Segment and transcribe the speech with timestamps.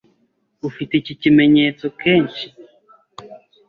[0.69, 2.45] Ufite iki kimenyetso kenshi?